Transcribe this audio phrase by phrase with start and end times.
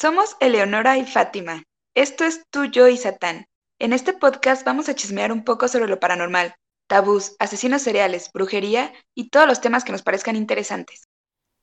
[0.00, 1.64] Somos Eleonora y Fátima.
[1.92, 3.46] Esto es Tú, Yo y Satán.
[3.80, 6.54] En este podcast vamos a chismear un poco sobre lo paranormal,
[6.86, 11.08] tabús, asesinos seriales, brujería y todos los temas que nos parezcan interesantes.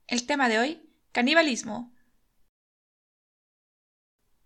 [0.07, 1.95] El tema de hoy, canibalismo.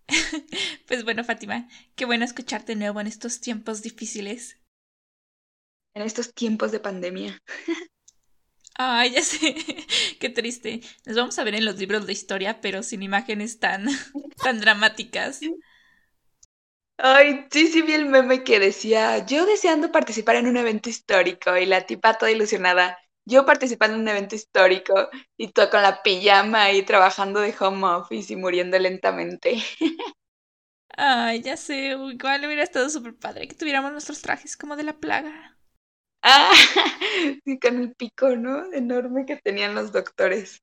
[0.88, 4.60] pues bueno, Fátima, qué bueno escucharte de nuevo en estos tiempos difíciles.
[5.96, 7.42] En estos tiempos de pandemia.
[8.82, 9.56] Ay, ya sé,
[10.20, 10.82] qué triste.
[11.06, 13.86] Nos vamos a ver en los libros de historia, pero sin imágenes tan,
[14.44, 15.50] tan dramáticas.
[16.98, 21.56] Ay, sí, sí vi el meme que decía, yo deseando participar en un evento histórico
[21.58, 26.04] y la tipa toda ilusionada, yo participando en un evento histórico y tú con la
[26.04, 29.62] pijama y trabajando de home office y muriendo lentamente.
[30.98, 35.00] Ay, ya sé, igual hubiera estado súper padre que tuviéramos nuestros trajes como de la
[35.00, 35.58] plaga.
[36.22, 36.52] Ah,
[37.62, 38.72] con el pico, ¿no?
[38.74, 40.62] Enorme que tenían los doctores.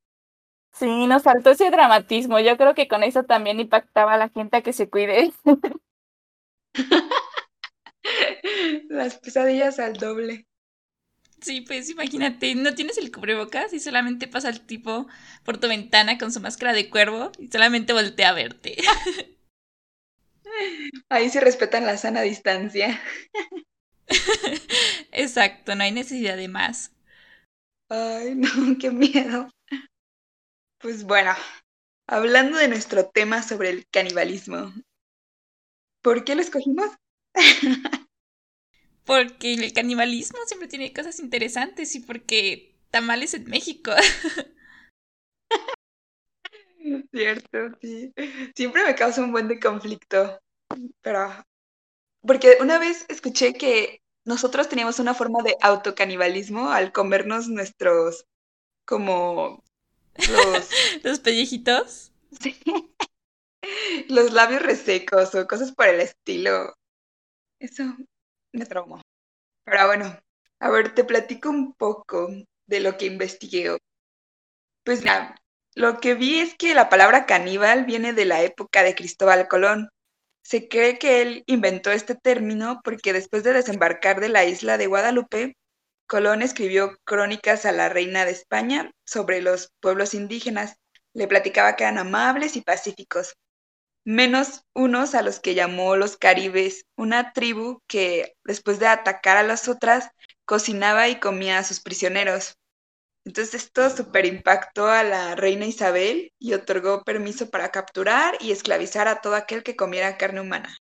[0.73, 2.39] Sí, nos faltó ese dramatismo.
[2.41, 5.33] Yo creo que con eso también impactaba a la gente a que se cuide.
[8.89, 10.47] Las pesadillas al doble.
[11.41, 15.07] Sí, pues imagínate, no tienes el cubrebocas y solamente pasa el tipo
[15.45, 18.77] por tu ventana con su máscara de cuervo y solamente voltea a verte.
[21.09, 23.01] Ahí sí respetan la sana distancia.
[25.12, 26.93] Exacto, no hay necesidad de más.
[27.89, 28.48] Ay, no,
[28.81, 29.48] qué miedo.
[30.81, 31.33] Pues bueno,
[32.09, 34.73] hablando de nuestro tema sobre el canibalismo,
[36.03, 36.91] ¿por qué lo escogimos?
[39.05, 43.93] porque el canibalismo siempre tiene cosas interesantes y porque tamales en México.
[47.11, 48.13] Cierto, sí.
[48.55, 50.39] Siempre me causa un buen de conflicto,
[51.03, 51.29] pero
[52.27, 58.27] porque una vez escuché que nosotros teníamos una forma de autocanibalismo al comernos nuestros,
[58.85, 59.63] como,
[60.17, 60.70] los...
[61.05, 62.13] ¿Los pellejitos?
[62.41, 62.59] Sí.
[64.09, 66.75] Los labios resecos o cosas por el estilo.
[67.59, 67.83] Eso
[68.53, 69.01] me traumó.
[69.65, 70.19] Pero bueno,
[70.61, 72.29] a ver, te platico un poco
[72.67, 73.77] de lo que investigué.
[74.85, 75.35] Pues nada,
[75.75, 79.89] lo que vi es que la palabra caníbal viene de la época de Cristóbal Colón,
[80.46, 84.86] se cree que él inventó este término porque después de desembarcar de la isla de
[84.86, 85.57] Guadalupe,
[86.07, 90.77] Colón escribió crónicas a la reina de España sobre los pueblos indígenas.
[91.14, 93.35] Le platicaba que eran amables y pacíficos,
[94.05, 99.42] menos unos a los que llamó los caribes, una tribu que después de atacar a
[99.42, 100.11] las otras,
[100.45, 102.55] cocinaba y comía a sus prisioneros.
[103.27, 109.09] Entonces esto super impactó a la reina Isabel y otorgó permiso para capturar y esclavizar
[109.09, 110.77] a todo aquel que comiera carne humana.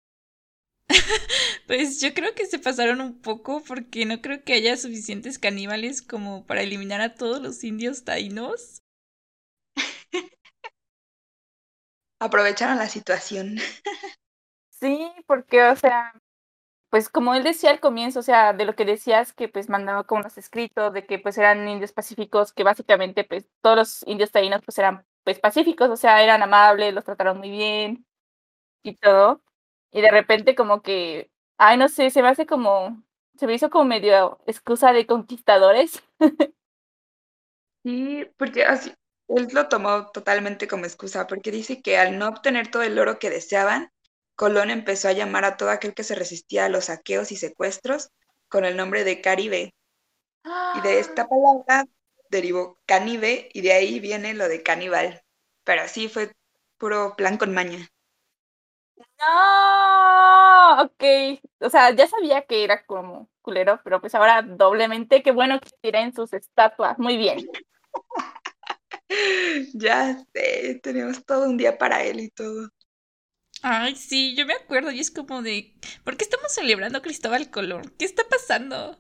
[1.68, 6.02] pues yo creo que se pasaron un poco porque no creo que haya suficientes caníbales
[6.02, 8.82] como para eliminar a todos los indios taínos.
[12.20, 13.58] Aprovecharon la situación.
[14.82, 16.20] sí, porque, o sea,
[16.92, 20.04] pues como él decía al comienzo, o sea, de lo que decías que pues mandaba
[20.04, 24.32] como unos escritos de que pues eran indios pacíficos, que básicamente pues todos los indios
[24.32, 28.06] taínos pues eran pues pacíficos, o sea, eran amables, los trataron muy bien
[28.84, 29.42] y todo.
[29.92, 33.04] Y de repente como que, ay, no sé, se me hace como,
[33.38, 36.04] se me hizo como medio excusa de conquistadores.
[37.86, 38.94] sí, porque así,
[39.30, 43.18] él lo tomó totalmente como excusa, porque dice que al no obtener todo el oro
[43.20, 43.92] que deseaban,
[44.36, 48.10] Colón empezó a llamar a todo aquel que se resistía a los saqueos y secuestros
[48.48, 49.74] con el nombre de Caribe.
[50.76, 51.86] Y de esta palabra
[52.30, 55.22] derivó canibe y de ahí viene lo de caníbal.
[55.64, 56.32] Pero así fue
[56.78, 57.88] puro plan con maña.
[59.20, 61.04] No, ok.
[61.60, 65.70] O sea, ya sabía que era como culero, pero pues ahora doblemente, qué bueno que
[65.82, 66.98] tiren sus estatuas.
[66.98, 67.48] Muy bien.
[69.74, 72.70] ya sé, tenemos todo un día para él y todo.
[73.64, 77.94] Ay, sí, yo me acuerdo y es como de, ¿por qué estamos celebrando Cristóbal Colón?
[78.00, 78.98] ¿Qué está pasando?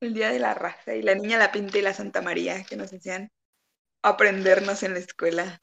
[0.00, 2.76] El Día de la Raza y la Niña la Pinta y la Santa María que
[2.76, 3.30] nos hacían
[4.02, 5.62] aprendernos en la escuela.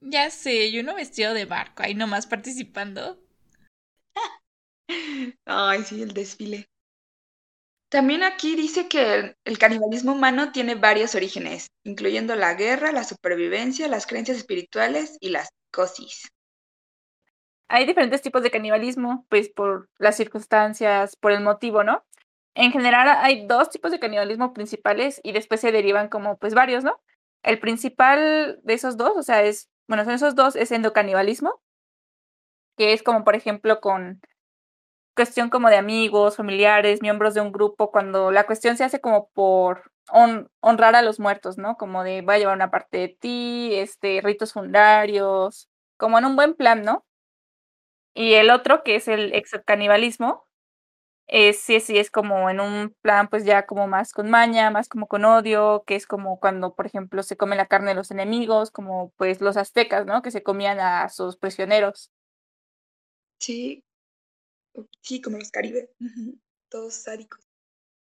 [0.00, 3.22] Ya sé, yo uno vestido de barco, ahí nomás participando.
[5.44, 6.68] Ay, sí, el desfile.
[7.88, 13.04] También aquí dice que el, el, canibalismo humano tiene varios orígenes, incluyendo la guerra, la
[13.04, 16.30] supervivencia, las creencias espirituales y las cosis
[17.70, 22.04] hay diferentes tipos de canibalismo, pues por las circunstancias, por el motivo, ¿no?
[22.54, 26.82] En general hay dos tipos de canibalismo principales y después se derivan como pues varios,
[26.82, 27.00] ¿no?
[27.44, 31.62] El principal de esos dos, o sea, es, bueno, son esos dos, es endocanibalismo,
[32.76, 34.20] que es como por ejemplo con
[35.14, 39.28] cuestión como de amigos, familiares, miembros de un grupo, cuando la cuestión se hace como
[39.30, 39.92] por
[40.60, 41.76] honrar a los muertos, ¿no?
[41.76, 46.34] Como de voy a llevar una parte de ti, este, ritos funerarios, como en un
[46.34, 47.04] buen plan, ¿no?
[48.14, 50.46] Y el otro, que es el exocanibalismo,
[51.28, 54.88] eh, sí, sí, es como en un plan, pues ya como más con maña, más
[54.88, 58.10] como con odio, que es como cuando, por ejemplo, se come la carne de los
[58.10, 60.22] enemigos, como pues los aztecas, ¿no?
[60.22, 62.10] Que se comían a sus prisioneros.
[63.38, 63.84] Sí,
[65.02, 65.88] sí, como los caribes,
[66.68, 67.40] todos sádicos.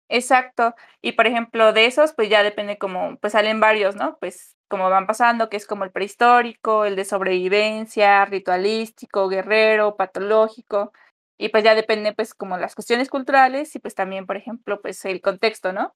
[0.10, 0.76] Exacto.
[1.02, 4.18] Y por ejemplo, de esos, pues ya depende como, pues salen varios, ¿no?
[4.20, 10.94] Pues como van pasando, que es como el prehistórico, el de sobrevivencia, ritualístico, guerrero, patológico.
[11.38, 15.04] Y pues ya depende pues como las cuestiones culturales y pues también, por ejemplo, pues
[15.04, 15.94] el contexto, ¿no?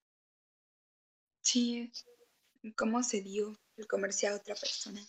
[1.41, 1.89] Sí,
[2.75, 4.99] cómo se dio el comercio a otra persona.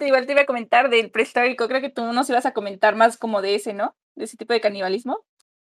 [0.00, 3.18] Igual te iba a comentar del prehistórico, creo que tú nos ibas a comentar más
[3.18, 3.94] como de ese, ¿no?
[4.14, 5.22] De ese tipo de canibalismo.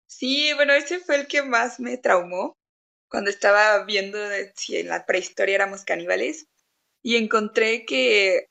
[0.08, 2.58] Sí, bueno, ese fue el que más me traumó
[3.08, 4.18] cuando estaba viendo
[4.56, 6.48] si en la prehistoria éramos caníbales
[7.07, 8.50] y encontré que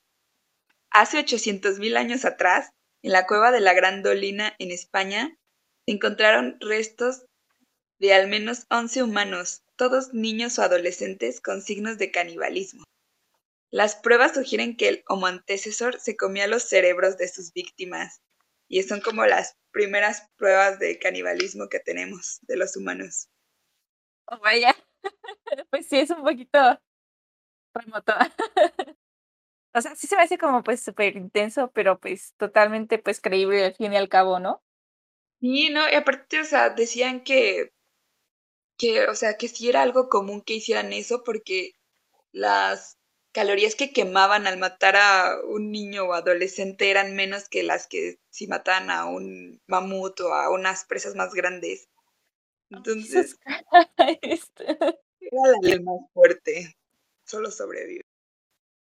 [0.89, 2.71] hace 800 mil años atrás
[3.03, 5.37] en la cueva de la Gran Dolina, en España,
[5.85, 7.27] se encontraron restos
[7.99, 12.83] de al menos 11 humanos, todos niños o adolescentes con signos de canibalismo.
[13.69, 18.23] Las pruebas sugieren que el Homo antecesor se comía los cerebros de sus víctimas,
[18.67, 23.27] y son como las primeras pruebas de canibalismo que tenemos de los humanos.
[24.25, 24.75] Oh, vaya.
[25.69, 26.79] pues sí, es un poquito
[27.77, 28.13] remoto.
[29.73, 33.63] O sea, sí se me hace como pues súper intenso, pero pues totalmente pues creíble
[33.63, 34.63] al fin y al cabo, ¿no?
[35.39, 37.73] Sí, no, y aparte, o sea, decían que,
[38.75, 41.73] que, o sea, que sí era algo común que hicieran eso porque
[42.31, 42.97] las
[43.33, 48.17] calorías que quemaban al matar a un niño o adolescente eran menos que las que
[48.31, 51.87] si mataban a un mamut o a unas presas más grandes.
[52.71, 53.37] Entonces,
[53.97, 56.75] era la ley más fuerte.
[57.27, 58.01] Solo sobrevive.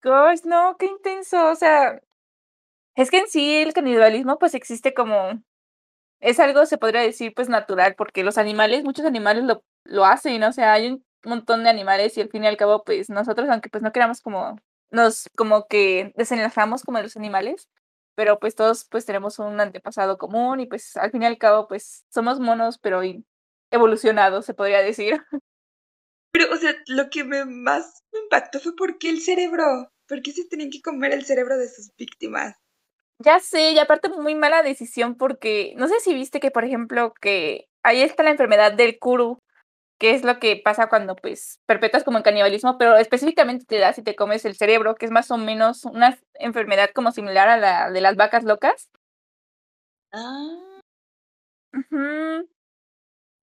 [0.02, 1.50] Gosh, no, qué intenso.
[1.50, 2.00] O sea,
[2.96, 5.42] es que en sí el canibalismo pues existe como,
[6.20, 10.42] es algo, se podría decir, pues natural, porque los animales, muchos animales lo, lo hacen,
[10.44, 13.48] o sea, hay un montón de animales y al fin y al cabo, pues nosotros,
[13.50, 14.58] aunque pues no queramos como,
[14.90, 17.68] nos como que desenlazamos como de los animales,
[18.16, 21.68] pero pues todos pues tenemos un antepasado común y pues al fin y al cabo
[21.68, 23.02] pues somos monos, pero
[23.72, 25.22] evolucionados, se podría decir.
[26.36, 29.90] Pero, o sea, lo que me más me impactó fue por qué el cerebro.
[30.06, 32.54] ¿Por qué se tenían que comer el cerebro de sus víctimas?
[33.24, 37.14] Ya sé, y aparte muy mala decisión porque no sé si viste que, por ejemplo,
[37.22, 39.38] que ahí está la enfermedad del kuru,
[39.98, 43.94] que es lo que pasa cuando pues perpetras como el canibalismo, pero específicamente te da
[43.94, 47.56] si te comes el cerebro, que es más o menos una enfermedad como similar a
[47.56, 48.90] la de las vacas locas.
[50.12, 50.80] Ah.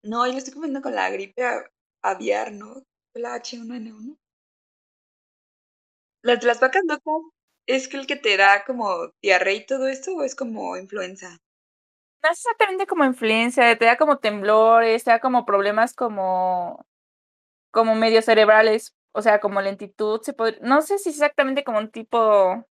[0.03, 1.43] No, yo lo estoy comiendo con la gripe
[2.03, 2.83] aviar, ¿no?
[3.15, 4.17] La H1N1.
[6.23, 7.03] ¿Las de las vacas locas
[7.67, 11.37] es que el que te da como diarrea y todo esto o es como influenza?
[12.23, 16.85] No es exactamente como influenza, te da como temblores, te da como problemas como,
[17.71, 22.65] como medio cerebrales, o sea, como lentitud, se no sé si exactamente como un tipo,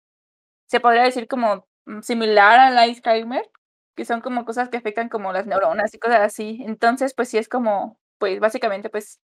[0.69, 3.51] se podría decir como mm, similar al Alzheimer,
[3.97, 6.63] que son como cosas que afectan como las neuronas y cosas así.
[6.67, 9.21] Entonces, pues sí es como, pues básicamente, pues,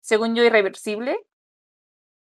[0.00, 1.16] según yo, irreversible.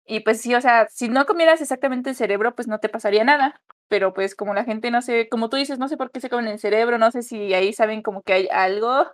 [0.07, 3.23] Y pues sí, o sea, si no comieras exactamente el cerebro, pues no te pasaría
[3.23, 3.61] nada.
[3.89, 6.31] Pero pues como la gente no sé, como tú dices, no sé por qué se
[6.31, 9.13] comen el cerebro, no sé si ahí saben como que hay algo,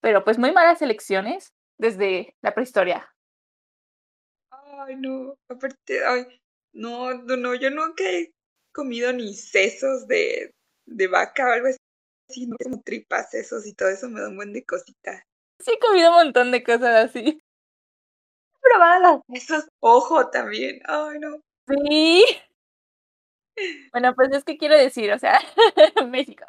[0.00, 3.14] pero pues muy malas elecciones desde la prehistoria.
[4.50, 6.26] Ay, no, aparte, ay,
[6.72, 8.32] no, no, no, yo nunca he
[8.72, 10.52] comido ni sesos de,
[10.86, 11.68] de vaca o algo
[12.28, 15.29] así no como tripas, sesos y todo eso me da un buen de cositas.
[15.60, 17.40] Sí, he comido un montón de cosas así.
[18.60, 19.20] Probadas.
[19.28, 20.80] Esos ojo también.
[20.86, 21.40] Ay, no.
[21.68, 22.24] Sí.
[23.92, 25.38] Bueno, pues es que quiero decir, o sea,
[26.08, 26.44] México.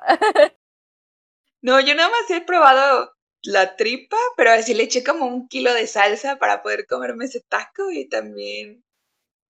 [1.61, 3.13] No, yo nada más he probado
[3.43, 7.41] la tripa, pero así le eché como un kilo de salsa para poder comerme ese
[7.41, 8.83] taco y también...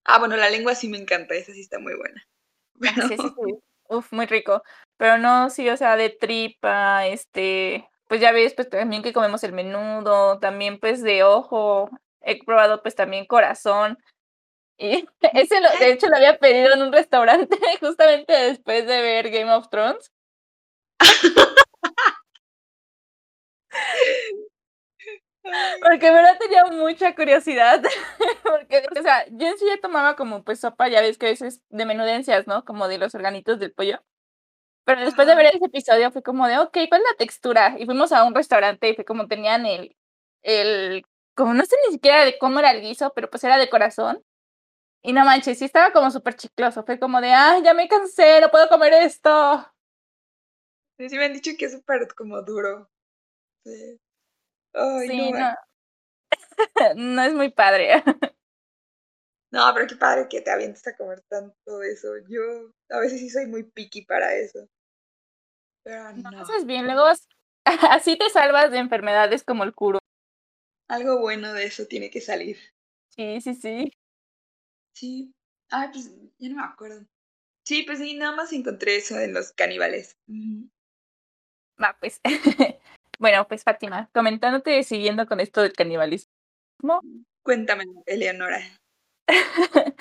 [0.04, 2.26] Ah, bueno, la lengua sí me encanta, esa sí está muy buena.
[3.10, 3.60] Sí, sí, sí.
[3.90, 4.64] Uf, muy rico.
[4.98, 9.42] Pero no, sí, o sea, de tripa, este, pues ya ves, pues también que comemos
[9.46, 11.90] el menudo, también pues de ojo,
[12.20, 13.98] he probado pues también corazón.
[14.78, 19.30] Y ese, lo, de hecho, lo había pedido en un restaurante justamente después de ver
[19.32, 20.12] Game of Thrones.
[25.82, 27.82] Porque en verdad tenía mucha curiosidad.
[28.44, 31.30] Porque, o sea, yo en sí ya tomaba como pues sopa, ya ves que a
[31.30, 32.66] veces de menudencias, ¿no?
[32.66, 34.02] Como de los organitos del pollo.
[34.84, 37.76] Pero después de ver ese episodio fue como de, ok, ¿cuál es la textura?
[37.78, 39.96] Y fuimos a un restaurante y fue como tenían el,
[40.42, 41.04] el
[41.36, 44.24] como no sé ni siquiera de cómo era el guiso, pero pues era de corazón.
[45.04, 46.84] Y no manches, sí estaba como súper chicloso.
[46.84, 49.66] Fue como de, ay, ya me cansé, no puedo comer esto.
[50.98, 52.90] Sí, sí me han dicho que es súper como duro.
[53.64, 54.00] Sí.
[54.74, 55.40] Ay, Sí, no.
[55.40, 55.56] no.
[56.96, 58.04] no es muy padre.
[59.52, 62.08] No, pero qué padre que te avientes a comer tanto eso.
[62.30, 64.68] Yo a veces sí soy muy picky para eso.
[65.84, 66.42] Pero No no.
[66.42, 67.04] haces bien, luego
[67.66, 70.00] así te salvas de enfermedades como el curo.
[70.88, 72.58] Algo bueno de eso tiene que salir.
[73.10, 73.92] Sí, sí, sí.
[74.96, 75.34] Sí.
[75.70, 77.06] Ay, pues ya no me acuerdo.
[77.66, 80.18] Sí, pues sí, nada más encontré eso en los caníbales.
[81.82, 82.20] Va, pues.
[83.20, 87.02] bueno, pues Fátima, comentándote, siguiendo con esto del canibalismo.
[87.44, 88.60] Cuéntame, Eleonora.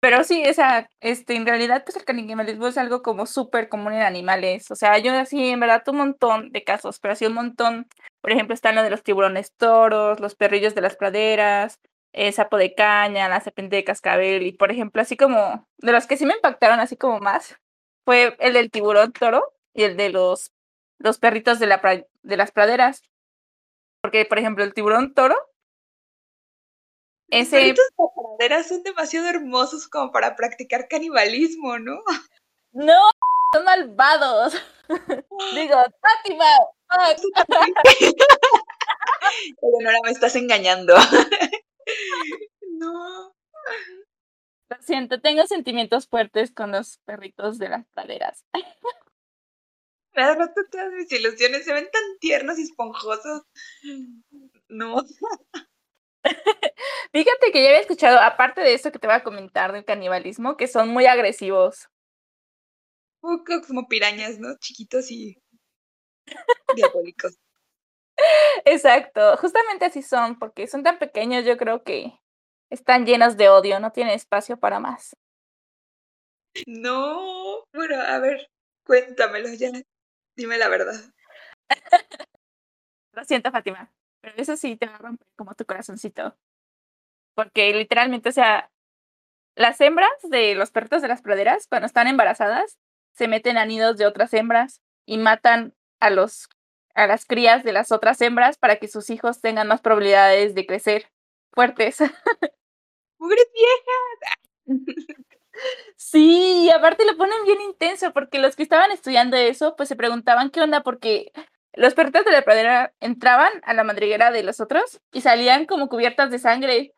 [0.00, 3.94] Pero sí, o sea, este, en realidad, pues el canibalismo es algo como súper común
[3.94, 4.70] en animales.
[4.70, 7.88] O sea, yo así, en verdad, un montón de casos, pero así un montón.
[8.20, 11.80] Por ejemplo, están lo de los tiburones toros, los perrillos de las praderas,
[12.12, 14.42] el sapo de caña, la serpiente de cascabel.
[14.42, 17.56] Y, por ejemplo, así como, de los que sí me impactaron así como más,
[18.04, 20.52] fue el del tiburón toro y el de los,
[20.98, 21.80] los perritos de, la
[22.22, 23.02] de las praderas.
[24.02, 25.36] Porque, por ejemplo, el tiburón toro,
[27.40, 27.56] ese...
[27.56, 32.00] perritos de praderas son demasiado hermosos como para practicar canibalismo, ¿no?
[32.72, 33.10] No,
[33.52, 34.54] son malvados.
[35.54, 36.44] Digo, Fátima.
[39.62, 40.94] Eleonora, me estás engañando.
[42.72, 43.34] no.
[44.68, 48.44] Lo siento, tengo sentimientos fuertes con los perritos de las praderas.
[50.14, 51.64] Me has roto todas mis ilusiones.
[51.64, 53.42] Se ven tan tiernos y esponjosos.
[54.68, 55.02] No.
[57.12, 60.56] Fíjate que ya había escuchado, aparte de eso que te voy a comentar del canibalismo,
[60.56, 61.88] que son muy agresivos.
[63.20, 64.56] Poco como pirañas, ¿no?
[64.58, 65.38] Chiquitos y
[66.74, 67.38] diabólicos.
[68.64, 72.18] Exacto, justamente así son, porque son tan pequeños, yo creo que
[72.70, 75.16] están llenos de odio, no tienen espacio para más.
[76.66, 77.64] No.
[77.72, 78.48] Bueno, a ver,
[78.84, 79.70] cuéntamelo ya.
[80.36, 80.94] Dime la verdad.
[83.12, 83.92] Lo siento, Fátima,
[84.24, 86.34] pero eso sí te va a romper como tu corazoncito.
[87.34, 88.70] Porque literalmente, o sea,
[89.54, 92.78] las hembras de los perritos de las praderas, cuando están embarazadas,
[93.12, 96.48] se meten a nidos de otras hembras y matan a los
[96.94, 100.64] a las crías de las otras hembras para que sus hijos tengan más probabilidades de
[100.64, 101.10] crecer
[101.52, 101.98] fuertes.
[103.18, 104.40] ¡Mugres viejas!
[105.96, 109.96] Sí, y aparte lo ponen bien intenso porque los que estaban estudiando eso, pues se
[109.96, 111.32] preguntaban qué onda porque
[111.76, 115.88] los perritos de la pradera entraban a la madriguera de los otros y salían como
[115.88, 116.94] cubiertas de sangre.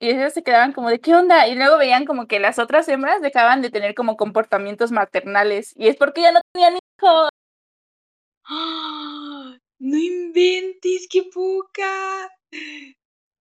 [0.00, 2.88] Y ellos se quedaban como de qué onda y luego veían como que las otras
[2.88, 7.28] hembras dejaban de tener como comportamientos maternales y es porque ya no tenían hijos.
[8.44, 9.58] ¡Ah!
[9.80, 12.28] No inventes, qué poca.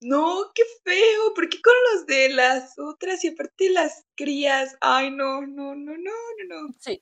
[0.02, 1.34] No, qué feo.
[1.34, 4.76] ¿Por qué con los de las otras y aparte las crías?
[4.82, 6.74] Ay, no, no, no, no, no, no.
[6.80, 7.02] Sí.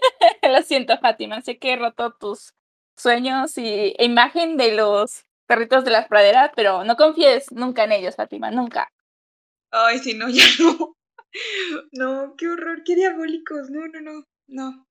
[0.42, 2.54] Lo siento, Fátima, sé que he roto tus
[2.96, 7.92] sueños y e imagen de los perritos de las praderas, pero no confíes nunca en
[7.92, 8.90] ellos, Fátima, nunca.
[9.70, 10.96] Ay, si no, ya no.
[11.92, 13.70] No, qué horror, qué diabólicos.
[13.70, 14.86] No, no, no, no.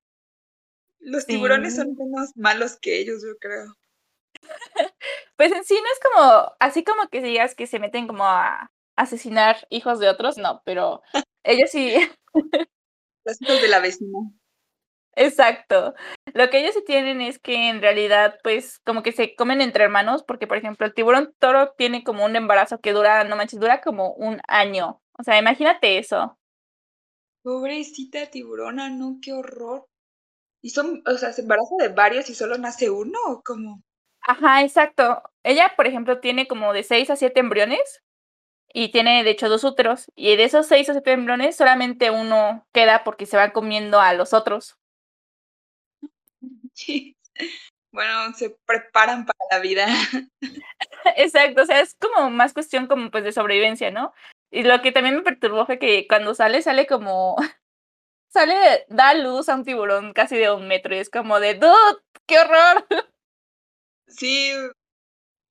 [1.00, 1.82] Los tiburones Sí.
[1.82, 3.74] son menos malos que ellos, yo creo.
[5.38, 8.72] Pues en sí no es como, así como que digas que se meten como a
[8.96, 11.02] asesinar hijos de otros, no, pero
[11.44, 11.94] ellos sí,
[13.26, 14.18] Los hijos de la vecina.
[15.16, 15.94] Exacto.
[16.34, 19.84] Lo que ellos sí tienen es que en realidad, pues, como que se comen entre
[19.84, 23.60] hermanos, porque por ejemplo, el tiburón toro tiene como un embarazo que dura, no manches,
[23.60, 25.02] dura como un año.
[25.18, 26.38] O sea, imagínate eso.
[27.44, 29.86] Pobrecita tiburona, no, qué horror.
[30.62, 33.84] Y son, o sea, se embaraza de varios y solo nace uno, ¿o cómo?
[34.22, 35.22] Ajá, exacto.
[35.44, 38.02] Ella, por ejemplo, tiene como de 6 a 7 embriones
[38.74, 40.12] y tiene de hecho dos úteros.
[40.16, 44.14] Y de esos 6 o 7 embriones, solamente uno queda porque se van comiendo a
[44.14, 44.78] los otros.
[47.92, 49.88] Bueno, se preparan para la vida.
[51.16, 54.14] Exacto, o sea, es como más cuestión como pues de sobrevivencia, ¿no?
[54.52, 57.38] Y lo que también me perturbó fue que cuando sale, sale como,
[58.34, 62.02] sale, da luz a un tiburón casi de un metro y es como de, ¡Dude!
[62.28, 62.86] ¡Qué horror!
[64.08, 64.52] Sí.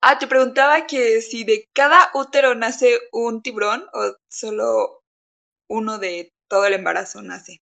[0.03, 5.03] Ah, te preguntaba que si de cada útero nace un tiburón o solo
[5.71, 7.63] uno de todo el embarazo nace.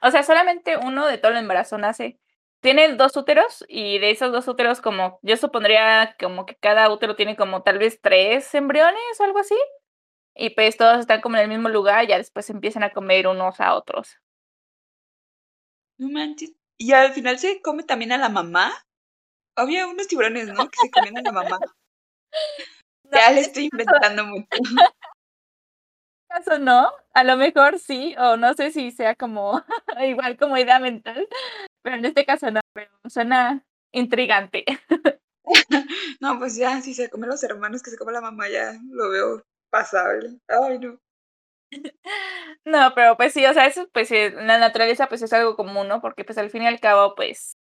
[0.00, 2.18] O sea, solamente uno de todo el embarazo nace.
[2.64, 7.14] Tiene dos úteros y de esos dos úteros como, yo supondría como que cada útero
[7.14, 9.54] tiene como tal vez tres embriones o algo así.
[10.34, 13.28] Y pues todos están como en el mismo lugar y ya después empiezan a comer
[13.28, 14.18] unos a otros.
[15.98, 16.54] No manches.
[16.78, 18.72] Y al final se come también a la mamá.
[19.56, 20.66] Había unos tiburones, ¿no?
[20.70, 21.58] Que se comían a la mamá.
[23.12, 24.48] ya le estoy inventando mucho.
[26.28, 29.62] caso no, a lo mejor sí, o no sé si sea como
[30.02, 31.28] igual como idea mental,
[31.84, 34.64] pero en este caso no, pero suena intrigante.
[36.20, 39.10] no, pues ya, si se comen los hermanos, que se come la mamá, ya lo
[39.10, 40.40] veo pasable.
[40.48, 40.98] Ay, no.
[42.64, 46.00] No, pero pues sí, o sea, eso pues la naturaleza pues es algo común, ¿no?
[46.00, 47.58] Porque pues al fin y al cabo pues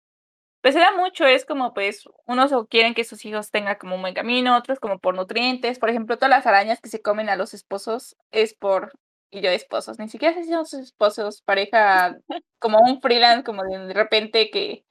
[0.62, 4.14] pues era mucho, es como pues unos quieren que sus hijos tengan como un buen
[4.14, 7.52] camino, otros como por nutrientes, por ejemplo, todas las arañas que se comen a los
[7.52, 8.92] esposos es por
[9.32, 12.18] y yo esposos, ni siquiera si son sus esposos, pareja
[12.60, 14.84] como un freelance como de repente que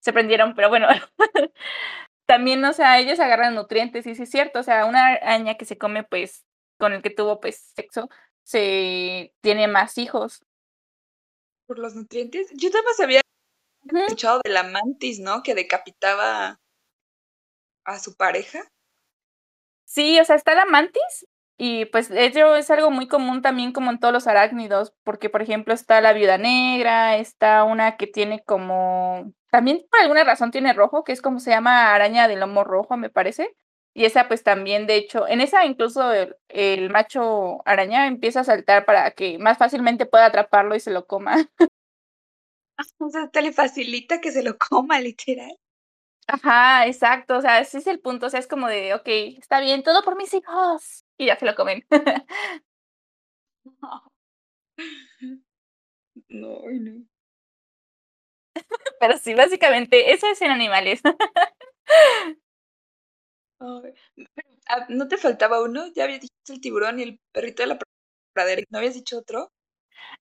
[0.00, 0.88] se prendieron, pero bueno.
[2.26, 5.66] También, o sea, ellos agarran nutrientes y sí es cierto, o sea, una araña que
[5.66, 6.46] se come pues
[6.78, 8.08] con el que tuvo pues sexo
[8.42, 10.42] se tiene más hijos.
[11.66, 12.48] Por los nutrientes.
[12.54, 13.20] Yo también sabía
[13.82, 15.42] escuchado de la mantis, ¿no?
[15.42, 16.60] Que decapitaba
[17.84, 18.66] a su pareja.
[19.84, 23.90] Sí, o sea, está la mantis y pues ello es algo muy común también como
[23.90, 28.42] en todos los arácnidos, porque por ejemplo está la viuda negra, está una que tiene
[28.44, 32.64] como, también por alguna razón tiene rojo, que es como se llama araña de lomo
[32.64, 33.54] rojo, me parece.
[33.96, 36.10] Y esa pues también, de hecho, en esa incluso
[36.48, 41.06] el, macho araña empieza a saltar para que más fácilmente pueda atraparlo y se lo
[41.06, 41.36] coma.
[42.98, 45.56] O sea, te le facilita que se lo coma, literal.
[46.26, 49.06] Ajá, exacto, o sea, ese es el punto, o sea, es como de, ok,
[49.38, 51.84] está bien, todo por mis hijos, y ya se lo comen.
[56.28, 57.04] No, no.
[59.00, 61.00] Pero sí, básicamente, eso es en animales.
[64.68, 65.86] Ah, ¿No te faltaba uno?
[65.94, 67.78] Ya habías dicho el tiburón y el perrito de la
[68.34, 68.62] pradera.
[68.70, 69.50] ¿No habías dicho otro?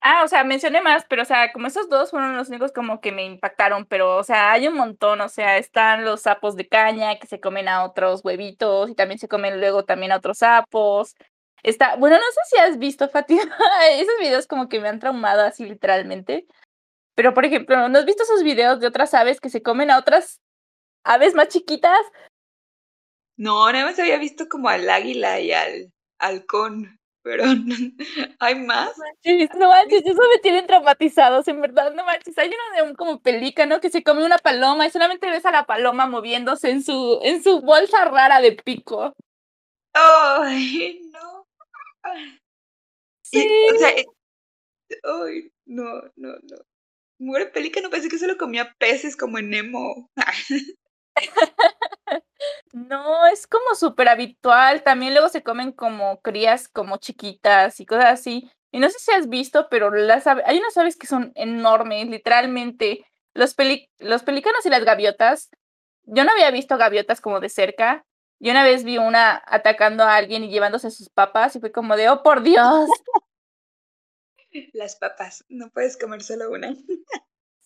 [0.02, 3.00] Ah, o sea, mencioné más, pero o sea, como esos dos fueron los únicos como
[3.02, 6.68] que me impactaron, pero o sea, hay un montón, o sea, están los sapos de
[6.68, 10.40] caña que se comen a otros huevitos y también se comen luego también a otros
[10.40, 11.16] sapos.
[11.64, 13.56] Está, bueno, no sé si has visto, Fatima,
[13.92, 16.46] esos videos como que me han traumado así literalmente.
[17.16, 20.00] Pero por ejemplo, ¿no has visto esos videos de otras aves que se comen a
[20.00, 20.42] otras
[21.04, 22.02] aves más chiquitas?
[23.38, 27.44] No, nada más había visto como al águila y al halcón, pero
[28.40, 28.92] hay más.
[29.58, 32.38] No manches, eso me tienen traumatizados, en verdad, no manches.
[32.38, 35.52] Hay uno de un como pelícano que se come una paloma y solamente ves a
[35.52, 39.14] la paloma moviéndose en su, en su bolsa rara de pico.
[39.94, 41.48] Ay, no.
[43.24, 43.48] Sí.
[43.74, 44.06] o sea, eh,
[45.04, 46.58] ay, no, no, no.
[47.20, 50.10] Muere pelícano, pensé que solo comía peces como en Nemo.
[52.74, 54.84] No, es como súper habitual.
[54.84, 58.50] También luego se comen como crías como chiquitas y cosas así.
[58.72, 63.06] Y no sé si has visto, pero las hay unas aves que son enormes, literalmente.
[63.36, 63.56] Los,
[64.00, 65.50] los pelícanos y las gaviotas.
[66.06, 68.06] Yo no había visto gaviotas como de cerca.
[68.40, 71.96] Yo una vez vi una atacando a alguien y llevándose sus papas y fue como
[71.96, 72.90] de, oh, por Dios.
[74.74, 76.76] Las papas, no puedes comer solo una.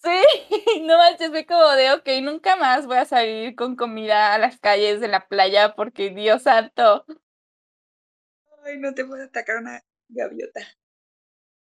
[0.04, 0.10] Sí,
[0.84, 4.60] no manches, fue como de, ok, nunca más voy a salir con comida a las
[4.60, 7.06] calles de la playa porque Dios santo.
[8.64, 10.62] Ay, no te puedo atacar una gaviota.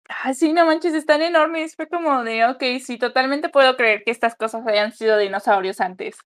[0.08, 1.74] Ah, sí, no manches, están enormes.
[1.76, 6.16] Fue como de, ok, sí, totalmente puedo creer que estas cosas hayan sido dinosaurios antes.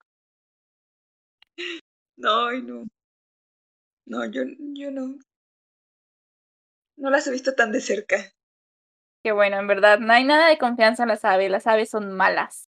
[2.17, 2.85] No, no.
[4.05, 4.43] No, yo,
[4.75, 5.17] yo no.
[6.95, 8.31] No las he visto tan de cerca.
[9.23, 12.11] Qué bueno, en verdad, no hay nada de confianza en las aves, las aves son
[12.11, 12.67] malas.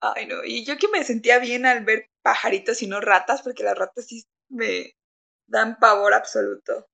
[0.00, 3.64] Ay, no, y yo que me sentía bien al ver pajaritos y no ratas, porque
[3.64, 4.94] las ratas sí me
[5.48, 6.86] dan pavor absoluto.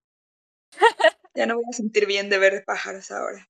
[1.35, 3.47] ya no voy a sentir bien de ver pájaros ahora.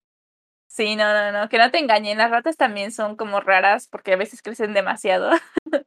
[0.66, 4.14] Sí, no, no, no, que no te engañen, las ratas también son como raras porque
[4.14, 5.30] a veces crecen demasiado,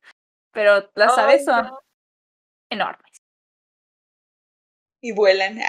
[0.54, 1.70] pero las aves son
[2.70, 3.22] enormes.
[5.02, 5.60] Y vuelan.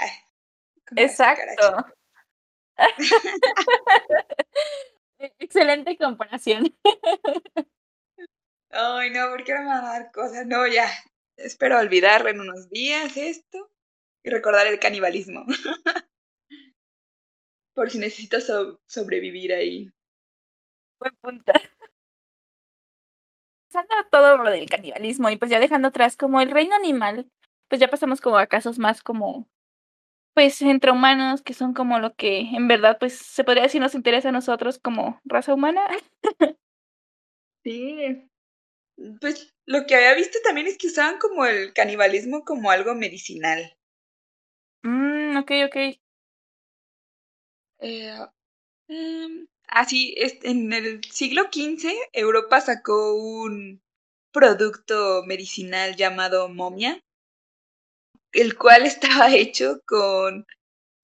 [0.95, 1.85] Exacto.
[5.39, 6.75] Excelente comparación.
[8.71, 10.45] Ay, no, porque ahora me va a dar cosas.
[10.45, 10.87] No, ya.
[11.37, 13.71] Espero olvidar en unos días esto
[14.23, 15.45] y recordar el canibalismo.
[17.73, 18.51] Por si necesitas
[18.87, 19.89] sobrevivir ahí.
[20.99, 21.53] Buen punto.
[23.71, 27.31] Pasando todo lo del canibalismo y pues ya dejando atrás como el reino animal,
[27.69, 29.47] pues ya pasamos como a casos más como
[30.39, 33.93] pues entre humanos que son como lo que en verdad pues se podría decir nos
[33.93, 35.81] interesa a nosotros como raza humana.
[37.65, 38.29] sí.
[39.19, 43.75] Pues lo que había visto también es que usaban como el canibalismo como algo medicinal.
[44.83, 45.75] Mm, ok, ok.
[47.79, 48.17] Eh,
[49.67, 53.81] así, en el siglo XV Europa sacó un
[54.31, 57.03] producto medicinal llamado momia,
[58.33, 60.45] el cual estaba hecho con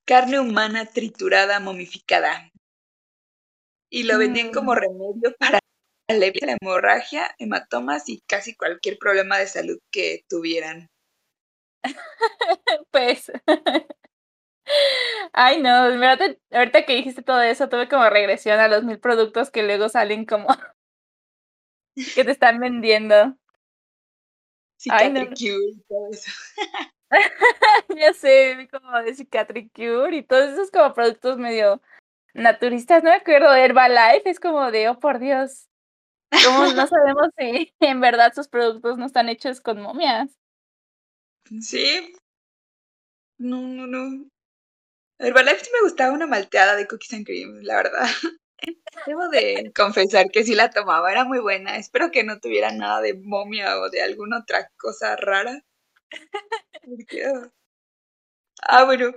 [0.05, 2.51] carne humana triturada momificada.
[3.89, 4.77] Y lo vendían como Mm.
[4.77, 5.59] remedio para
[6.09, 10.89] la hemorragia, hematomas y casi cualquier problema de salud que tuvieran.
[12.91, 13.31] Pues.
[15.33, 15.69] Ay, no,
[16.51, 20.25] ahorita que dijiste todo eso, tuve como regresión a los mil productos que luego salen
[20.25, 20.47] como
[22.15, 23.37] que te están vendiendo.
[24.89, 25.25] Ay, no.
[25.87, 26.31] Todo eso.
[27.97, 31.81] Ya sé, como de Cicatricure y todos esos como productos medio
[32.33, 35.69] naturistas, no me acuerdo, Herbalife, es como de, oh por Dios,
[36.43, 40.29] como no sabemos si en verdad sus productos no están hechos con momias.
[41.61, 42.13] Sí.
[43.37, 44.29] No, no, no.
[45.19, 48.07] Herbalife sí me gustaba una malteada de cookies and cream, la verdad.
[49.05, 51.77] Debo de confesar que sí la tomaba, era muy buena.
[51.77, 55.63] Espero que no tuviera nada de momia o de alguna otra cosa rara.
[58.61, 58.85] Ah.
[58.85, 59.11] Bueno,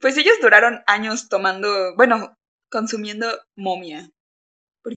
[0.00, 2.34] pues ellos duraron años tomando, bueno,
[2.70, 3.26] consumiendo
[3.56, 4.10] momia.
[4.82, 4.96] Porque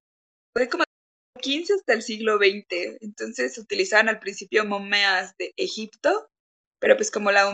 [0.56, 0.84] fue como
[1.42, 2.98] 15 hasta el siglo XX.
[3.02, 6.30] Entonces utilizaban al principio momias de Egipto,
[6.80, 7.52] pero pues como la,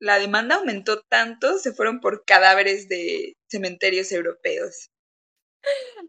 [0.00, 4.90] la demanda aumentó tanto, se fueron por cadáveres de cementerios europeos.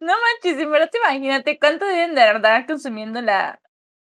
[0.02, 3.60] No manches, en verdad, imagínate cuánto deben de andar consumiendo la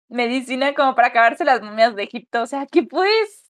[0.08, 2.42] medicina como para acabarse las momias de Egipto.
[2.42, 3.50] O sea, ¿qué pues?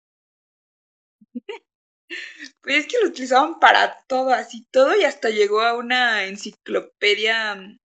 [2.61, 7.55] Pues es que lo utilizaban para todo, así todo, y hasta llegó a una enciclopedia
[7.55, 7.79] mm,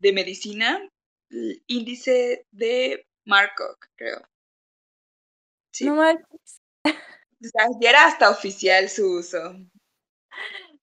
[0.00, 0.88] de medicina,
[1.30, 4.22] el índice de Markov, creo.
[5.72, 6.60] Sí, No manches.
[7.40, 9.54] o sea, ya era hasta oficial su uso.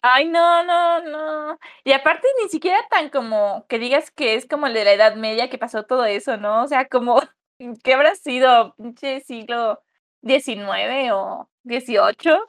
[0.02, 1.60] Ay, no, no, no.
[1.84, 5.16] Y aparte ni siquiera tan como que digas que es como el de la Edad
[5.16, 6.64] Media que pasó todo eso, ¿no?
[6.64, 7.22] O sea, como
[7.84, 9.82] que habrá sido pinche siglo
[10.24, 12.40] XIX o XVIII.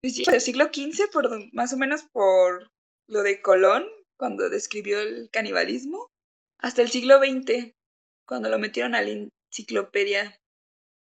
[0.00, 2.70] Pues sí, del siglo XV, por, más o menos por
[3.08, 6.10] lo de Colón, cuando describió el canibalismo,
[6.58, 7.74] hasta el siglo XX,
[8.26, 10.40] cuando lo metieron a la enciclopedia.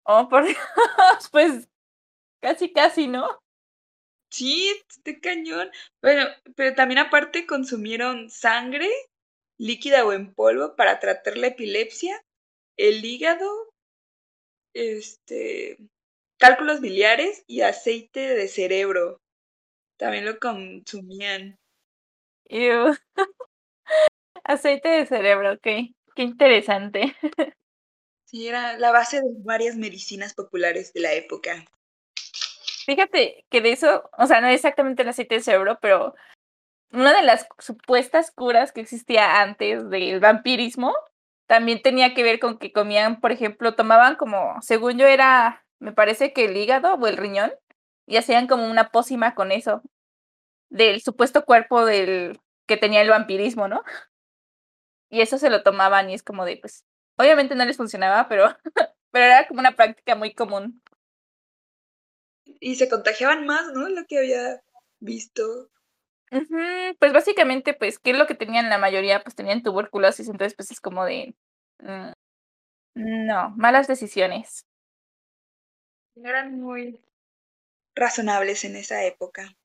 [0.04, 0.58] Oh, por Dios,
[1.32, 1.68] pues
[2.40, 3.41] casi, casi, ¿no?
[4.32, 5.70] Sí, este cañón.
[6.02, 6.24] Bueno,
[6.56, 8.88] pero también aparte consumieron sangre
[9.58, 12.22] líquida o en polvo para tratar la epilepsia,
[12.78, 13.48] el hígado,
[14.74, 15.78] este,
[16.38, 19.20] cálculos biliares y aceite de cerebro.
[19.98, 21.56] También lo consumían.
[22.50, 22.94] Ew.
[24.44, 25.62] Aceite de cerebro, ok.
[26.14, 27.16] Qué interesante.
[28.24, 31.66] Sí, era la base de varias medicinas populares de la época.
[32.86, 36.14] Fíjate que de eso, o sea, no exactamente el aceite de cerebro, pero
[36.92, 40.94] una de las supuestas curas que existía antes del vampirismo
[41.46, 45.92] también tenía que ver con que comían, por ejemplo, tomaban como, según yo era, me
[45.92, 47.52] parece que el hígado o el riñón,
[48.06, 49.82] y hacían como una pócima con eso,
[50.70, 53.82] del supuesto cuerpo del que tenía el vampirismo, ¿no?
[55.10, 56.84] Y eso se lo tomaban y es como de, pues,
[57.18, 58.46] obviamente no les funcionaba, pero,
[59.10, 60.82] pero era como una práctica muy común.
[62.64, 63.88] Y se contagiaban más, ¿no?
[63.88, 64.62] Lo que había
[65.00, 65.68] visto.
[67.00, 69.20] Pues básicamente, pues, ¿qué es lo que tenían la mayoría?
[69.20, 71.34] Pues tenían tuberculosis, entonces pues es como de,
[71.80, 72.12] mm,
[72.94, 74.64] no, malas decisiones.
[76.14, 77.00] Eran muy
[77.96, 79.56] razonables en esa época.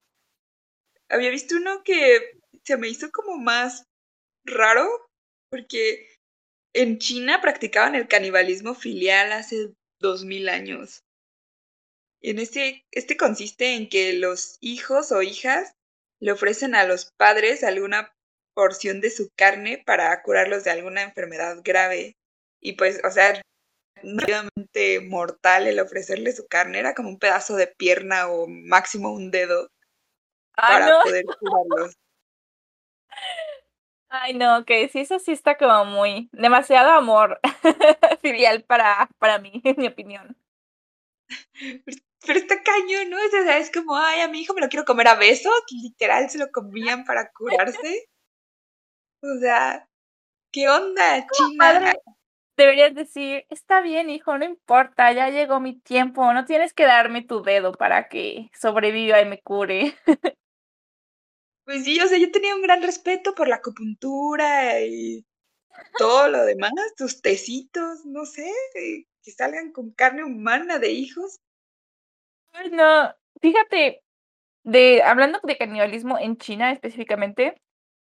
[1.08, 3.86] Había visto uno que se me hizo como más
[4.44, 4.88] raro,
[5.52, 6.16] porque
[6.74, 11.04] en China practicaban el canibalismo filial hace dos mil años.
[12.22, 15.74] Y en este, este consiste en que los hijos o hijas
[16.20, 18.14] le ofrecen a los padres alguna
[18.56, 22.18] porción de su carne para curarlos de alguna enfermedad grave.
[22.60, 23.40] Y pues, o sea,
[24.02, 29.32] realmente mortal el ofrecerle su carne, era como un pedazo de pierna o máximo un
[29.32, 29.70] dedo
[30.56, 31.96] Ay, para no, poder curarlos.
[34.10, 37.40] ay, no, que sí, eso sí está como muy, demasiado amor
[38.22, 40.36] filial para, para mí, en mi opinión.
[42.28, 43.18] Pero está cañón, ¿no?
[43.18, 46.30] O sea, es como, ay, a mi hijo me lo quiero comer a besos, literal
[46.30, 48.10] se lo comían para curarse.
[49.22, 49.88] O sea,
[50.52, 51.96] ¿qué onda, China?
[52.58, 57.22] Deberías decir, está bien, hijo, no importa, ya llegó mi tiempo, no tienes que darme
[57.22, 59.96] tu dedo para que sobreviva y me cure.
[61.66, 65.26] Pues sí, o sea, yo tenía un gran respeto por la acupuntura y
[65.98, 71.42] todo lo demás, tus tecitos, no sé, eh, que salgan con carne humana de hijos.
[72.60, 74.04] Ay, no, fíjate,
[74.64, 77.62] de, hablando de canibalismo en China específicamente,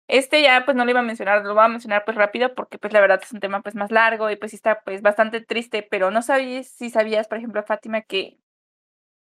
[0.07, 2.79] este ya pues no lo iba a mencionar, lo voy a mencionar pues rápido porque
[2.79, 5.83] pues la verdad es un tema pues más largo y pues está pues bastante triste,
[5.89, 8.39] pero no sabías si sabías, por ejemplo, Fátima, que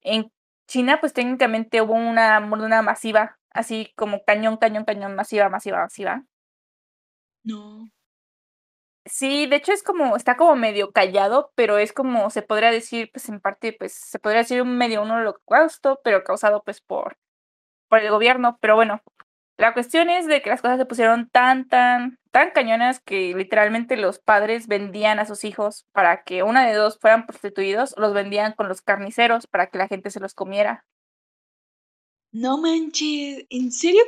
[0.01, 0.31] en
[0.67, 6.25] China, pues técnicamente hubo una hambruna masiva, así como cañón, cañón, cañón, masiva, masiva, masiva.
[7.45, 7.89] No.
[9.05, 13.11] Sí, de hecho es como, está como medio callado, pero es como se podría decir,
[13.13, 17.17] pues en parte, pues se podría decir un medio un holocausto, pero causado pues por,
[17.87, 18.57] por el gobierno.
[18.61, 19.01] Pero bueno,
[19.57, 23.95] la cuestión es de que las cosas se pusieron tan, tan, tan cañonas que literalmente
[23.95, 28.53] los padres vendían a sus hijos para que una de dos fueran prostituidos, los vendían
[28.53, 30.83] con los carniceros para que la gente se los comiera.
[32.31, 34.01] No manches, ¿en serio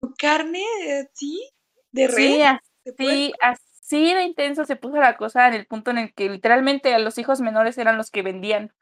[0.00, 0.62] con carne
[1.00, 1.50] así?
[1.90, 2.16] ¿De res?
[2.16, 2.38] Sí,
[2.84, 6.28] ¿De así, así de intenso se puso la cosa en el punto en el que
[6.28, 8.72] literalmente a los hijos menores eran los que vendían.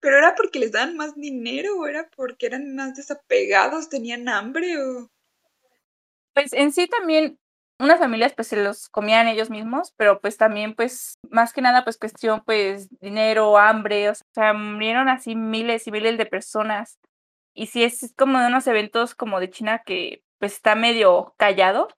[0.00, 4.82] ¿Pero era porque les daban más dinero o era porque eran más desapegados, tenían hambre
[4.82, 5.10] o...?
[6.32, 7.38] Pues en sí también
[7.78, 11.84] unas familias pues se los comían ellos mismos, pero pues también pues más que nada
[11.84, 16.98] pues cuestión pues dinero, hambre, o sea, murieron así miles y miles de personas.
[17.54, 21.88] Y sí es como de unos eventos como de China que pues está medio callado,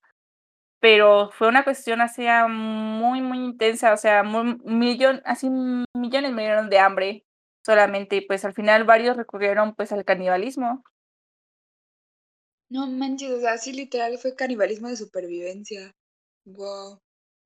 [0.85, 6.33] pero fue una cuestión así ah, muy, muy intensa, o sea, muy, millón, así millones
[6.33, 7.25] murieron de hambre
[7.65, 10.85] solamente, y pues al final varios recurrieron pues al canibalismo.
[12.69, 15.91] No manches, o sea, sí literal fue canibalismo de supervivencia.
[16.45, 17.01] Wow.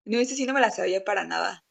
[0.05, 1.63] No, ese sí no me la sabía para nada.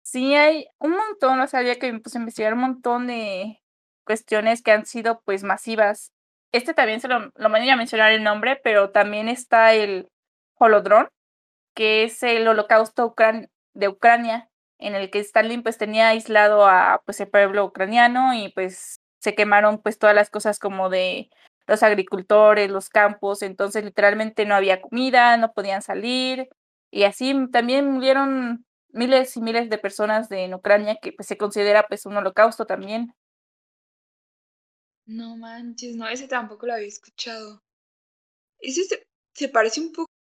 [0.00, 3.60] Sí, hay un montón, o sea, había que pues, investigar un montón de
[4.06, 6.12] cuestiones que han sido pues masivas.
[6.50, 10.08] Este también se lo, lo voy a mencionar el nombre, pero también está el
[10.62, 11.08] Holodrón,
[11.74, 13.14] que es el holocausto
[13.74, 18.50] de Ucrania, en el que Stalin pues tenía aislado a pues el pueblo ucraniano y
[18.50, 21.30] pues se quemaron pues todas las cosas como de
[21.66, 26.48] los agricultores, los campos, entonces literalmente no había comida, no podían salir
[26.90, 31.36] y así también murieron miles y miles de personas de en Ucrania que pues se
[31.36, 33.14] considera pues un holocausto también.
[35.06, 37.62] No manches, no, ese tampoco lo había escuchado.
[38.58, 40.12] Ese se, se parece un poco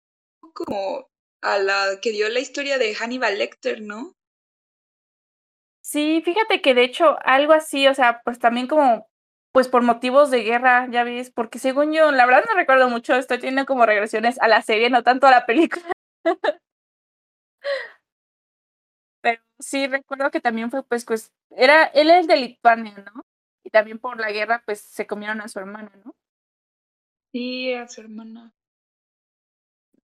[0.54, 1.10] como
[1.42, 4.14] a la que dio la historia de Hannibal Lecter, ¿no?
[5.84, 9.08] Sí, fíjate que de hecho algo así, o sea, pues también como,
[9.52, 13.16] pues por motivos de guerra, ya ves, porque según yo, la verdad no recuerdo mucho,
[13.16, 15.92] estoy teniendo como regresiones a la serie, no tanto a la película.
[19.22, 23.24] Pero sí recuerdo que también fue, pues, pues, era, él es de Lituania, ¿no?
[23.64, 26.16] Y también por la guerra, pues, se comieron a su hermana, ¿no?
[27.34, 28.54] Sí, a su hermana.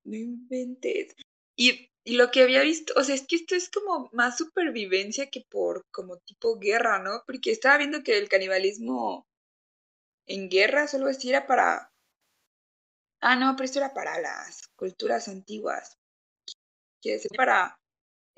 [0.07, 1.15] No inventes.
[1.57, 5.29] Y, y lo que había visto, o sea, es que esto es como más supervivencia
[5.29, 7.23] que por como tipo guerra, ¿no?
[7.25, 9.27] Porque estaba viendo que el canibalismo
[10.25, 11.91] en guerra solo así era para...
[13.19, 15.97] Ah, no, pero esto era para las culturas antiguas.
[17.01, 17.77] Quiere decir, para...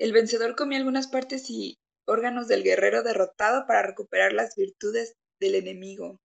[0.00, 5.54] El vencedor comía algunas partes y órganos del guerrero derrotado para recuperar las virtudes del
[5.54, 6.18] enemigo.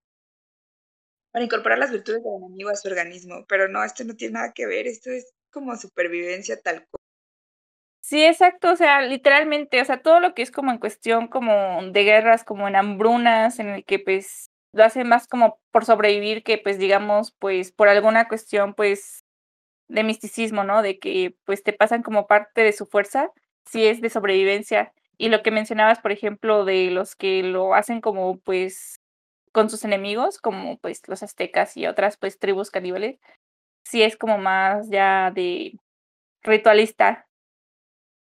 [1.30, 3.44] Para incorporar las virtudes del enemigo a su organismo.
[3.46, 7.00] Pero no, esto no tiene nada que ver, esto es como supervivencia tal cual.
[8.02, 11.80] Sí, exacto, o sea, literalmente, o sea, todo lo que es como en cuestión como
[11.90, 16.44] de guerras, como en hambrunas, en el que pues lo hacen más como por sobrevivir
[16.44, 19.24] que pues digamos pues por alguna cuestión pues
[19.88, 20.82] de misticismo, ¿no?
[20.82, 23.30] De que pues te pasan como parte de su fuerza,
[23.66, 24.92] si es de sobrevivencia.
[25.18, 29.00] Y lo que mencionabas, por ejemplo, de los que lo hacen como pues
[29.52, 33.18] con sus enemigos, como pues los aztecas y otras pues tribus caníbales,
[33.86, 35.78] sí es como más ya de
[36.42, 37.28] ritualista.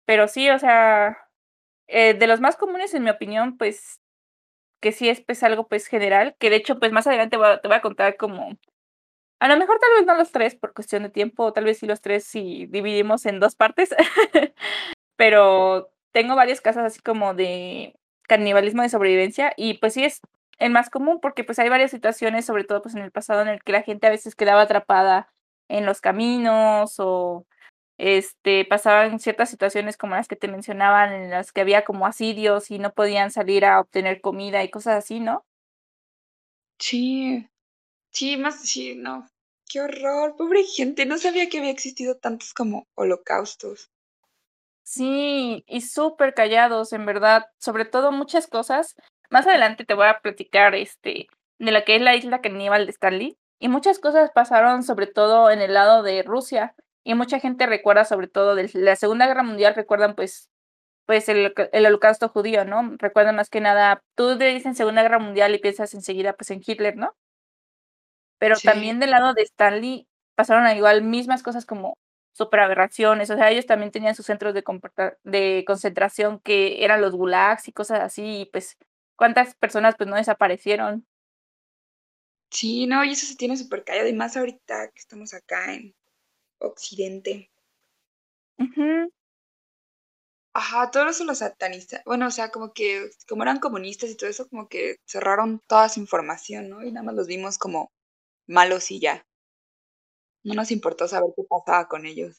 [0.06, 1.18] Pero sí, o sea,
[1.88, 4.00] eh, de los más comunes, en mi opinión, pues
[4.80, 7.76] que sí es pues algo pues general, que de hecho pues más adelante te voy
[7.76, 8.58] a contar como,
[9.40, 11.86] a lo mejor tal vez no los tres por cuestión de tiempo, tal vez sí
[11.86, 13.94] los tres si dividimos en dos partes,
[15.16, 17.94] pero tengo varios casos así como de
[18.28, 20.20] canibalismo de sobrevivencia y pues sí es
[20.58, 23.48] el más común porque pues hay varias situaciones, sobre todo pues en el pasado en
[23.48, 25.32] el que la gente a veces quedaba atrapada
[25.68, 27.46] en los caminos o
[27.98, 32.70] este pasaban ciertas situaciones como las que te mencionaban en las que había como asirios
[32.70, 35.44] y no podían salir a obtener comida y cosas así, ¿no?
[36.78, 37.48] Sí,
[38.10, 39.28] sí, más, sí, no.
[39.68, 43.90] Qué horror, pobre gente, no sabía que había existido tantos como holocaustos.
[44.82, 48.94] Sí, y súper callados, en verdad, sobre todo muchas cosas.
[49.30, 51.26] Más adelante te voy a platicar este
[51.58, 55.50] de la que es la isla caníbal de Stanley y muchas cosas pasaron sobre todo
[55.50, 59.42] en el lado de Rusia y mucha gente recuerda sobre todo de la Segunda Guerra
[59.42, 60.50] Mundial recuerdan pues
[61.06, 62.96] pues el, el holocausto judío, ¿no?
[62.98, 66.62] Recuerdan más que nada, tú te dicen Segunda Guerra Mundial y piensas enseguida pues en
[66.66, 67.14] Hitler, ¿no?
[68.38, 71.96] Pero Sí, también del lado de Stanley pasaron a igual mismas cosas como
[72.32, 74.64] super aberraciones, o sea, ellos también tenían sus centros de,
[75.22, 78.76] de concentración que eran los gulags y cosas así, y pues
[79.16, 81.06] cuántas personas pues no desaparecieron.
[82.52, 85.94] Sí, no, y eso se tiene súper callado, y más ahorita que estamos acá en
[86.60, 87.48] Occidente.
[88.58, 89.10] Ujú.
[90.56, 92.00] Ajá, todo eso lo sataniza.
[92.06, 95.88] Bueno, o sea, como que, como eran comunistas y todo eso, como que cerraron toda
[95.88, 96.84] su información, ¿no?
[96.84, 97.90] Y nada más los vimos como
[98.46, 99.24] malos y ya.
[100.44, 102.36] No nos importó saber qué pasaba con ellos.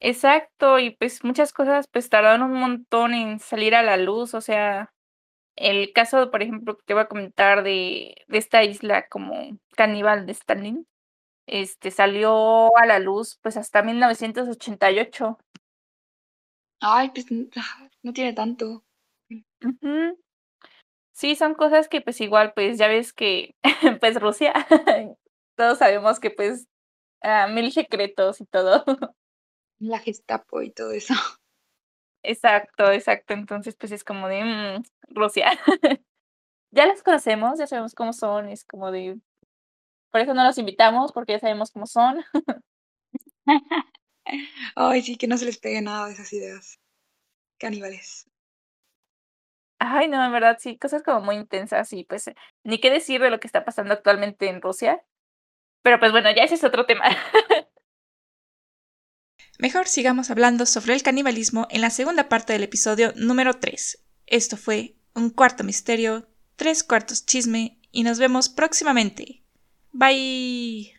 [0.00, 4.42] Exacto, y pues muchas cosas pues tardaron un montón en salir a la luz, o
[4.42, 4.92] sea,
[5.56, 10.26] el caso, por ejemplo, que te voy a comentar de, de esta isla como caníbal
[10.26, 10.86] de Stalin,
[11.46, 15.38] este salió a la luz pues hasta 1988.
[16.80, 17.26] Ay, pues
[18.02, 18.84] no tiene tanto.
[21.12, 23.54] Sí, son cosas que pues igual pues ya ves que
[24.00, 24.52] pues Rusia,
[25.56, 26.66] todos sabemos que pues
[27.22, 28.84] ah, mil secretos y todo.
[29.78, 31.14] La Gestapo y todo eso.
[32.26, 33.34] Exacto, exacto.
[33.34, 34.82] Entonces, pues es como de mm,
[35.14, 35.50] Rusia.
[36.72, 39.18] Ya las conocemos, ya sabemos cómo son, es como de.
[40.12, 42.24] Por eso no los invitamos, porque ya sabemos cómo son.
[44.76, 46.78] Ay, sí, que no se les pegue nada de esas ideas.
[47.58, 48.26] Caníbales.
[49.78, 52.30] Ay, no, en verdad, sí, cosas como muy intensas y pues
[52.64, 55.02] ni qué decir de lo que está pasando actualmente en Rusia.
[55.82, 57.06] Pero pues bueno, ya ese es otro tema.
[59.58, 63.98] Mejor sigamos hablando sobre el canibalismo en la segunda parte del episodio número 3.
[64.26, 69.42] Esto fue un cuarto misterio, tres cuartos chisme y nos vemos próximamente.
[69.92, 70.92] Bye.